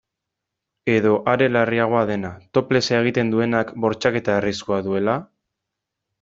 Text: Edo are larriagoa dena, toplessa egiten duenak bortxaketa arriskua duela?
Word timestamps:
Edo 0.93 1.11
are 1.33 1.49
larriagoa 1.55 2.01
dena, 2.13 2.31
toplessa 2.59 2.97
egiten 3.03 3.31
duenak 3.35 3.75
bortxaketa 3.85 4.35
arriskua 4.41 4.83
duela? 4.91 5.21